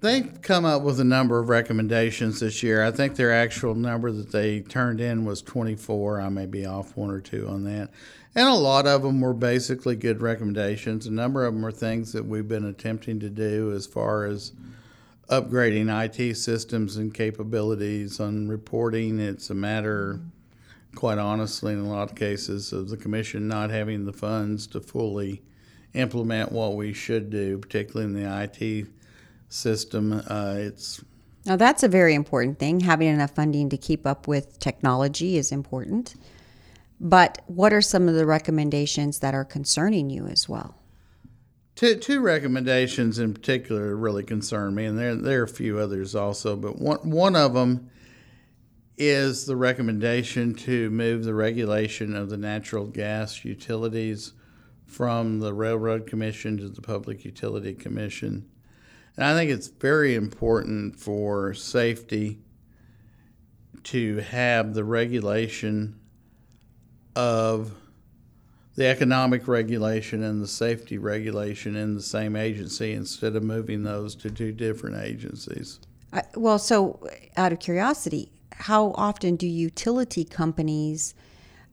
[0.01, 2.84] They've come up with a number of recommendations this year.
[2.84, 6.21] I think their actual number that they turned in was 24.
[6.21, 7.89] I may be off one or two on that.
[8.34, 11.05] And a lot of them were basically good recommendations.
[11.05, 14.53] A number of them are things that we've been attempting to do as far as
[15.29, 19.19] upgrading IT systems and capabilities on reporting.
[19.19, 20.19] It's a matter,
[20.95, 24.79] quite honestly, in a lot of cases, of the commission not having the funds to
[24.79, 25.43] fully
[25.93, 28.88] implement what we should do, particularly in the IT
[29.49, 30.13] system.
[30.13, 31.03] Uh, it's
[31.45, 32.79] Now, that's a very important thing.
[32.79, 36.15] Having enough funding to keep up with technology is important.
[37.01, 40.75] But what are some of the recommendations that are concerning you as well?
[41.79, 46.13] two two recommendations in particular really concern me, and there there are a few others
[46.13, 46.57] also.
[46.57, 47.89] But one one of them
[48.97, 54.33] is the recommendation to move the regulation of the natural gas utilities
[54.85, 58.49] from the Railroad Commission to the Public Utility Commission.
[59.15, 62.39] And I think it's very important for safety
[63.84, 66.00] to have the regulation
[67.15, 67.72] of
[68.76, 74.15] the economic regulation and the safety regulation in the same agency instead of moving those
[74.15, 75.80] to two different agencies.
[76.36, 81.13] Well, so out of curiosity, how often do utility companies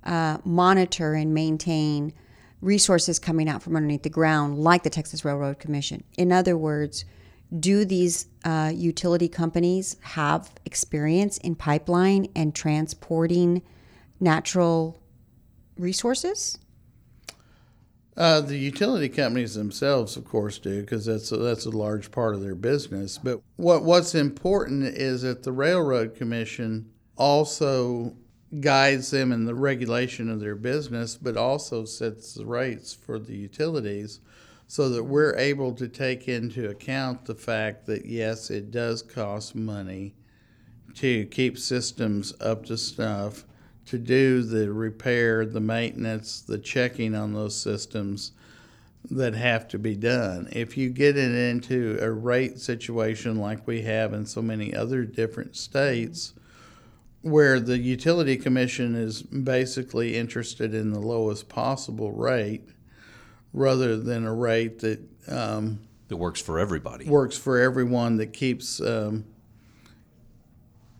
[0.05, 2.13] uh, monitor and maintain
[2.61, 6.03] resources coming out from underneath the ground, like the Texas Railroad Commission?
[6.19, 7.05] In other words,
[7.59, 13.63] do these uh, utility companies have experience in pipeline and transporting
[14.21, 14.99] natural
[15.77, 16.59] resources?
[18.17, 22.35] Uh, the utility companies themselves, of course, do because that's a, that's a large part
[22.35, 23.19] of their business.
[23.19, 28.17] But what what's important is that the Railroad Commission also
[28.61, 33.37] guides them in the regulation of their business, but also sets the rates for the
[33.37, 34.21] utilities,
[34.67, 39.55] so that we're able to take into account the fact that yes, it does cost
[39.55, 40.15] money
[40.95, 43.45] to keep systems up to snuff,
[43.85, 48.33] to do the repair, the maintenance, the checking on those systems
[49.11, 50.49] that have to be done.
[50.51, 55.05] If you get it into a rate situation like we have in so many other
[55.05, 56.33] different states,
[57.23, 62.69] where the utility commission is basically interested in the lowest possible rate
[63.57, 67.07] rather than a rate that um, It works for everybody.
[67.09, 69.25] works for everyone that keeps um,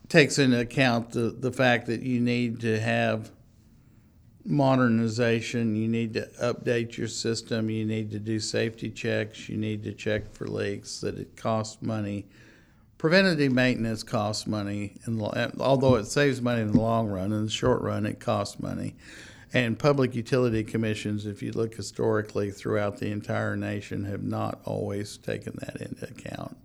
[0.09, 3.31] takes into account the, the fact that you need to have
[4.45, 9.83] modernization you need to update your system you need to do safety checks you need
[9.83, 12.25] to check for leaks that it costs money
[12.97, 15.21] preventative maintenance costs money and
[15.59, 18.95] although it saves money in the long run in the short run it costs money
[19.53, 25.17] and public utility commissions if you look historically throughout the entire nation have not always
[25.19, 26.57] taken that into account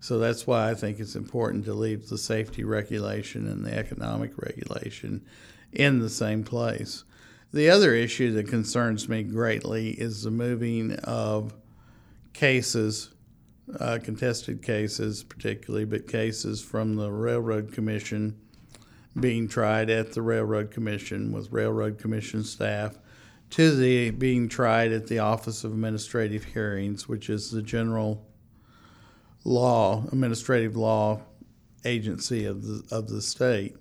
[0.00, 4.32] so that's why I think it's important to leave the safety regulation and the economic
[4.36, 5.24] regulation
[5.72, 7.04] in the same place.
[7.52, 11.54] The other issue that concerns me greatly is the moving of
[12.34, 13.10] cases,
[13.80, 18.38] uh, contested cases particularly, but cases from the Railroad Commission
[19.18, 22.98] being tried at the Railroad Commission with Railroad Commission staff
[23.50, 28.26] to the being tried at the Office of Administrative Hearings, which is the general
[29.44, 31.22] law, administrative law
[31.84, 33.76] agency of the, of the state.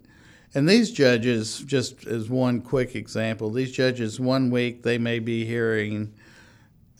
[0.54, 5.44] And these judges, just as one quick example, these judges, one week they may be
[5.46, 6.14] hearing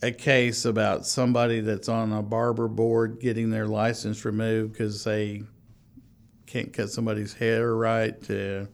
[0.02, 5.42] a case about somebody that's on a barber board getting their license removed because they
[6.46, 8.68] can't cut somebody's hair right, to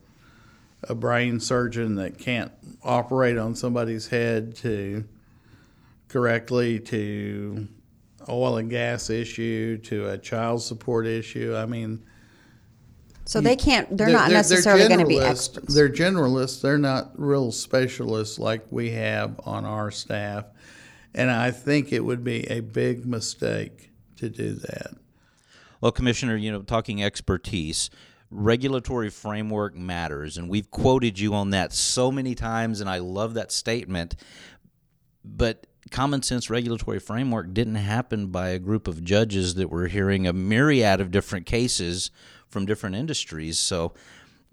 [0.84, 2.52] a brain surgeon that can't
[2.82, 5.04] operate on somebody's head, to
[6.08, 7.68] correctly, to
[8.28, 11.54] oil and gas issue, to a child support issue.
[11.56, 12.04] I mean,
[13.24, 15.74] So they can't, they're not necessarily going to be experts.
[15.74, 16.60] They're generalists.
[16.60, 20.46] They're not real specialists like we have on our staff.
[21.14, 24.94] And I think it would be a big mistake to do that.
[25.82, 27.90] Well, Commissioner, you know, talking expertise,
[28.30, 33.34] regulatory framework matters, and we've quoted you on that so many times, and I love
[33.34, 34.14] that statement.
[35.24, 40.24] But common sense regulatory framework didn't happen by a group of judges that were hearing
[40.24, 42.12] a myriad of different cases
[42.48, 43.58] from different industries.
[43.58, 43.92] So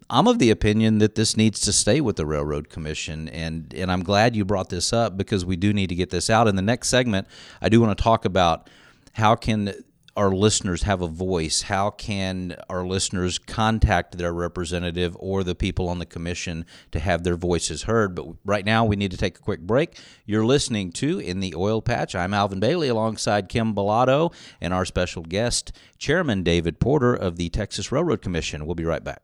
[0.10, 3.92] I'm of the opinion that this needs to stay with the Railroad Commission, and and
[3.92, 6.48] I'm glad you brought this up because we do need to get this out.
[6.48, 7.28] In the next segment,
[7.62, 8.68] I do want to talk about
[9.14, 9.76] how can
[10.16, 11.64] our listeners have a voice?
[11.64, 17.24] How can our listeners contact their representative or the people on the commission to have
[17.24, 18.16] their voices heard?
[18.16, 19.98] But right now, we need to take a quick break.
[20.26, 22.16] You're listening to In the Oil Patch.
[22.16, 27.50] I'm Alvin Bailey alongside Kim Bellotto and our special guest, Chairman David Porter of the
[27.50, 28.66] Texas Railroad Commission.
[28.66, 29.22] We'll be right back.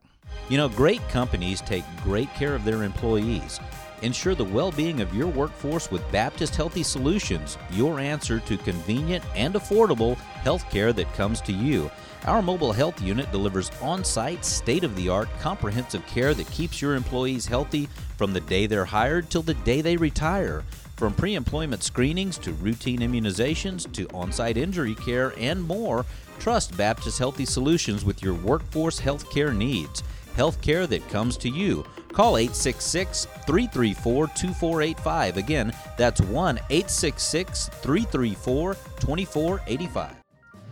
[0.49, 3.59] You know, great companies take great care of their employees.
[4.01, 9.23] Ensure the well being of your workforce with Baptist Healthy Solutions, your answer to convenient
[9.35, 11.89] and affordable health care that comes to you.
[12.25, 16.81] Our mobile health unit delivers on site, state of the art, comprehensive care that keeps
[16.81, 17.87] your employees healthy
[18.17, 20.63] from the day they're hired till the day they retire.
[20.97, 26.05] From pre employment screenings to routine immunizations to on site injury care and more,
[26.39, 30.03] trust Baptist Healthy Solutions with your workforce health care needs.
[30.35, 31.85] Health care that comes to you.
[32.15, 35.35] Call 866 334 2485.
[35.35, 40.15] Again, that's 1 866 334 2485.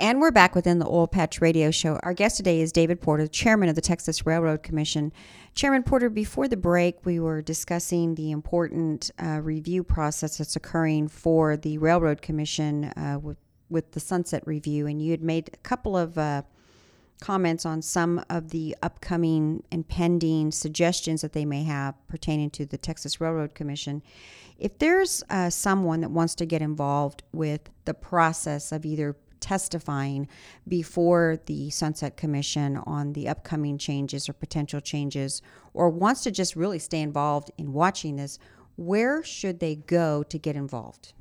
[0.01, 1.99] And we're back within the Oil Patch Radio Show.
[2.03, 5.11] Our guest today is David Porter, Chairman of the Texas Railroad Commission.
[5.55, 11.07] Chairman Porter, before the break, we were discussing the important uh, review process that's occurring
[11.07, 13.37] for the Railroad Commission uh, with,
[13.69, 16.43] with the Sunset Review, and you had made a couple of uh,
[17.19, 22.65] comments on some of the upcoming and pending suggestions that they may have pertaining to
[22.65, 24.01] the Texas Railroad Commission.
[24.57, 30.27] If there's uh, someone that wants to get involved with the process of either testifying
[30.67, 35.41] before the Sunset Commission on the upcoming changes or potential changes,
[35.73, 38.39] or wants to just really stay involved in watching this,
[38.75, 41.13] where should they go to get involved?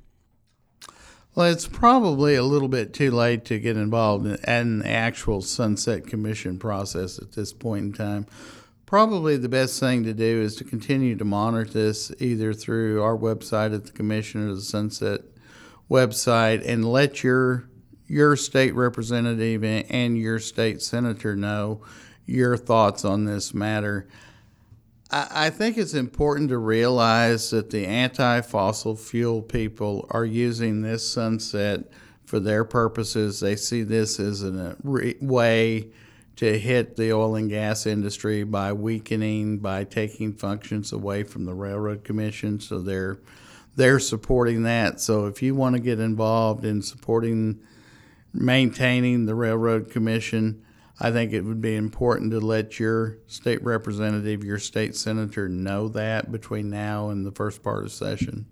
[1.35, 6.07] Well, it's probably a little bit too late to get involved in, the actual Sunset
[6.07, 8.27] Commission process at this point in time.
[8.89, 13.15] probably the best thing to do is to continue to monitor this either through our
[13.15, 15.21] website at the commission or the Sunset
[15.91, 17.68] website and let your
[18.09, 21.83] your state representative and your state senator know
[22.27, 24.09] your thoughts on this matter.
[25.11, 31.09] I think it's important to realize that the anti fossil fuel people are using this
[31.09, 31.91] sunset
[32.27, 33.41] for their purposes.
[33.41, 35.89] They see this as a way
[36.37, 41.55] to hit the oil and gas industry by weakening, by taking functions away from the
[41.55, 42.61] Railroad Commission.
[42.61, 43.19] So they're
[43.77, 45.01] they're supporting that.
[45.01, 47.61] So if you want to get involved in supporting
[48.33, 50.65] maintaining the Railroad Commission,
[51.01, 55.89] I think it would be important to let your state representative, your state senator know
[55.89, 58.47] that between now and the first part of session.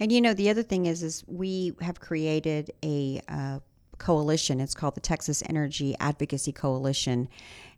[0.00, 3.60] And you know, the other thing is, is we have created a uh,
[3.98, 4.60] coalition.
[4.60, 7.28] It's called the Texas Energy Advocacy Coalition,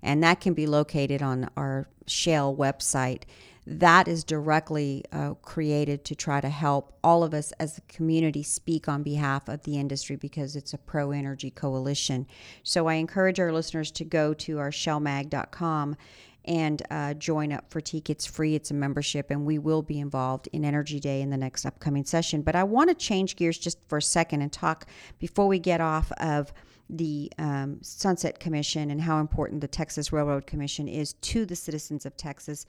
[0.02, 3.24] and that can be located on our Shale website.
[3.66, 8.44] That is directly uh, created to try to help all of us as a community
[8.44, 12.28] speak on behalf of the industry because it's a pro energy coalition.
[12.62, 15.96] So I encourage our listeners to go to our shalemag.com
[16.44, 18.08] and uh, join up for TEAC.
[18.08, 21.36] It's free, it's a membership, and we will be involved in Energy Day in the
[21.36, 22.42] next upcoming session.
[22.42, 24.86] But I want to change gears just for a second and talk
[25.18, 26.52] before we get off of
[26.88, 32.06] the um, Sunset Commission and how important the Texas Railroad Commission is to the citizens
[32.06, 32.64] of Texas.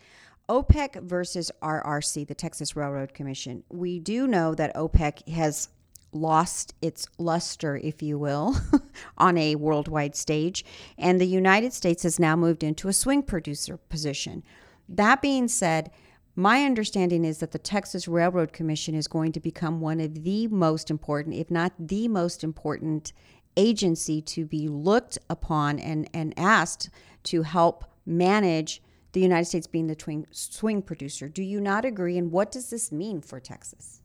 [0.49, 3.63] OPEC versus RRC, the Texas Railroad Commission.
[3.69, 5.69] We do know that OPEC has
[6.13, 8.55] lost its luster, if you will,
[9.17, 10.63] on a worldwide stage.
[10.97, 14.43] And the United States has now moved into a swing producer position.
[14.87, 15.91] That being said,
[16.35, 20.47] my understanding is that the Texas Railroad Commission is going to become one of the
[20.47, 23.11] most important, if not the most important,
[23.57, 26.89] agency to be looked upon and, and asked
[27.23, 28.81] to help manage
[29.18, 31.28] the United States being the twing, swing producer.
[31.28, 32.20] Do you not agree?
[32.20, 34.01] And what does this mean for Texas?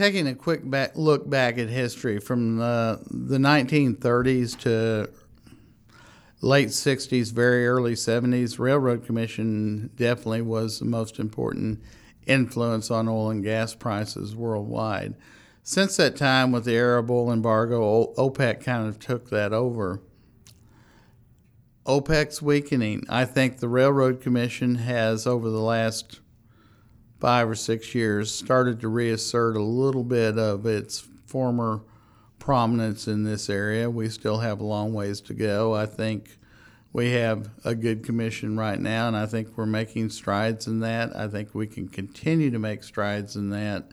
[0.00, 5.10] taking a quick back look back at history from the, the 1930s to
[6.40, 11.82] late 60s, very early 70s, Railroad Commission definitely was the most important
[12.26, 15.16] influence on oil and gas prices worldwide.
[15.62, 20.00] Since that time, with the Arab oil embargo, OPEC kind of took that over.
[21.90, 23.04] OPEC's weakening.
[23.08, 26.20] I think the Railroad Commission has, over the last
[27.18, 31.82] five or six years, started to reassert a little bit of its former
[32.38, 33.90] prominence in this area.
[33.90, 35.74] We still have a long ways to go.
[35.74, 36.38] I think
[36.92, 41.16] we have a good commission right now, and I think we're making strides in that.
[41.16, 43.90] I think we can continue to make strides in that.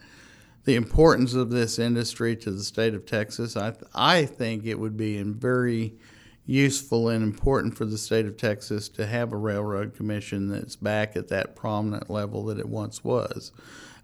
[0.66, 4.78] The importance of this industry to the state of Texas, I, th- I think it
[4.78, 5.94] would be in very
[6.48, 11.14] useful and important for the state of Texas to have a railroad commission that's back
[11.14, 13.52] at that prominent level that it once was.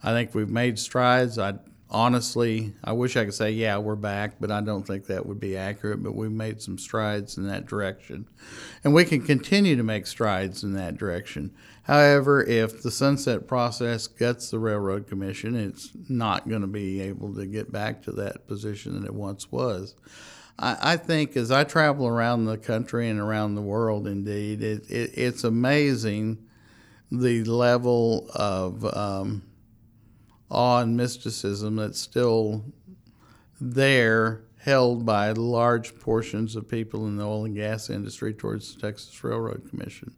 [0.02, 1.38] I think we've made strides.
[1.38, 1.54] I
[1.88, 5.40] honestly, I wish I could say, yeah, we're back, but I don't think that would
[5.40, 6.02] be accurate.
[6.02, 8.28] But we've made some strides in that direction.
[8.84, 11.50] And we can continue to make strides in that direction.
[11.84, 17.34] However, if the sunset process guts the Railroad Commission, it's not going to be able
[17.36, 19.94] to get back to that position that it once was.
[20.58, 24.90] I, I think as I travel around the country and around the world, indeed, it,
[24.90, 26.38] it it's amazing
[27.10, 29.42] the level of um,
[30.50, 32.64] awe and mysticism that's still
[33.60, 38.80] there, held by large portions of people in the oil and gas industry towards the
[38.80, 40.14] Texas Railroad Commission.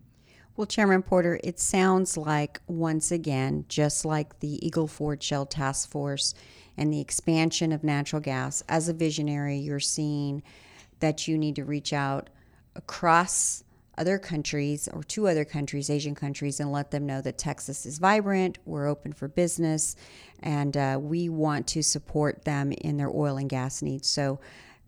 [0.56, 5.90] Well, Chairman Porter, it sounds like once again, just like the Eagle Ford Shale Task
[5.90, 6.32] Force
[6.78, 10.42] and the expansion of natural gas, as a visionary, you're seeing
[11.00, 12.30] that you need to reach out
[12.74, 13.64] across
[13.98, 17.98] other countries or to other countries, Asian countries, and let them know that Texas is
[17.98, 19.94] vibrant, we're open for business,
[20.40, 24.08] and uh, we want to support them in their oil and gas needs.
[24.08, 24.40] So,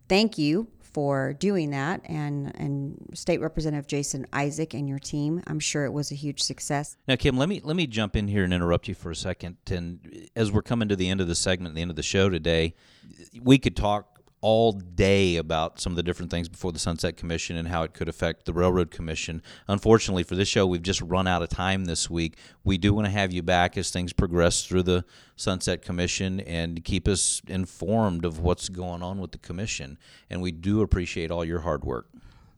[0.07, 5.41] thank you for doing that and and state representative Jason Isaac and your team.
[5.47, 6.97] I'm sure it was a huge success.
[7.07, 9.57] Now Kim, let me let me jump in here and interrupt you for a second
[9.69, 12.29] and as we're coming to the end of the segment, the end of the show
[12.29, 12.75] today,
[13.41, 17.57] we could talk all day about some of the different things before the Sunset Commission
[17.57, 19.41] and how it could affect the Railroad Commission.
[19.67, 22.37] Unfortunately, for this show, we've just run out of time this week.
[22.63, 25.03] We do want to have you back as things progress through the
[25.35, 29.97] Sunset Commission and keep us informed of what's going on with the Commission.
[30.29, 32.07] And we do appreciate all your hard work.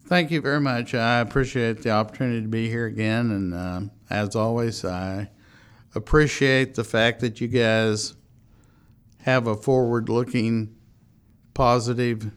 [0.05, 0.93] Thank you very much.
[0.93, 3.31] I appreciate the opportunity to be here again.
[3.31, 5.29] And uh, as always, I
[5.95, 8.15] appreciate the fact that you guys
[9.21, 10.75] have a forward looking
[11.53, 12.31] positive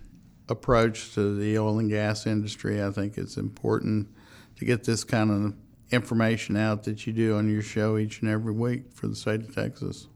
[0.48, 2.82] approach to the oil and gas industry.
[2.82, 4.08] I think it's important
[4.56, 5.54] to get this kind of
[5.90, 9.40] information out that you do on your show each and every week for the state
[9.40, 10.08] of Texas.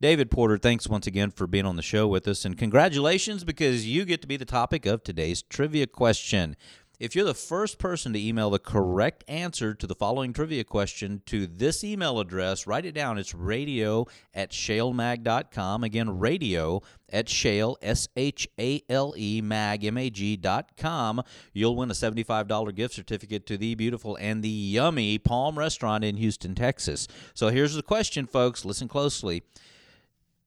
[0.00, 3.86] David Porter, thanks once again for being on the show with us, and congratulations because
[3.86, 6.56] you get to be the topic of today's trivia question.
[7.00, 11.22] If you're the first person to email the correct answer to the following trivia question
[11.24, 13.16] to this email address, write it down.
[13.16, 15.82] It's radio at shalemag.com.
[15.82, 21.22] Again, radio at shale, S H A L E, mag, M A G dot com.
[21.54, 26.18] You'll win a $75 gift certificate to the beautiful and the yummy Palm Restaurant in
[26.18, 27.08] Houston, Texas.
[27.32, 28.66] So here's the question, folks.
[28.66, 29.42] Listen closely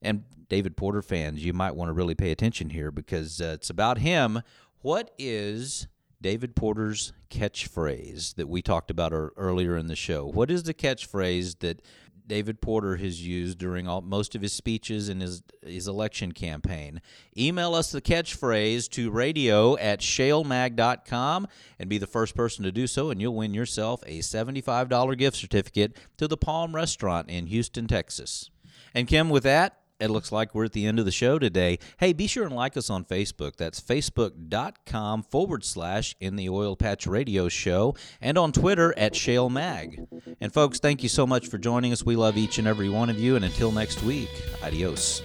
[0.03, 3.71] and David Porter fans, you might want to really pay attention here because uh, it's
[3.71, 4.43] about him.
[4.81, 5.87] What is
[6.23, 10.25] David Porter's catchphrase that we talked about earlier in the show?
[10.25, 11.81] What is the catchphrase that
[12.25, 17.01] David Porter has used during all, most of his speeches in his, his election campaign?
[17.37, 21.47] Email us the catchphrase to radio at shalemag.com
[21.77, 25.35] and be the first person to do so, and you'll win yourself a $75 gift
[25.35, 28.49] certificate to the Palm Restaurant in Houston, Texas.
[28.95, 31.79] And Kim, with that, it looks like we're at the end of the show today.
[31.97, 33.55] Hey, be sure and like us on Facebook.
[33.55, 39.49] That's facebook.com forward slash in the oil patch radio show and on Twitter at Shale
[39.49, 40.05] Mag.
[40.41, 42.05] And folks, thank you so much for joining us.
[42.05, 43.35] We love each and every one of you.
[43.35, 44.29] And until next week,
[44.61, 45.23] adios.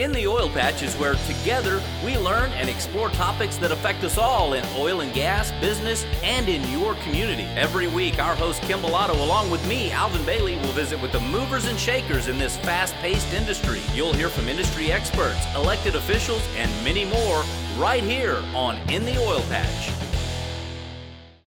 [0.00, 4.16] In the Oil Patch is where together we learn and explore topics that affect us
[4.16, 7.42] all in oil and gas, business, and in your community.
[7.54, 11.20] Every week, our host Kim Bellotto, along with me, Alvin Bailey, will visit with the
[11.20, 13.82] movers and shakers in this fast paced industry.
[13.92, 17.44] You'll hear from industry experts, elected officials, and many more
[17.76, 20.09] right here on In the Oil Patch.